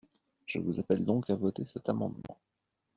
[0.47, 2.39] Je vous appelle donc à voter cet amendement.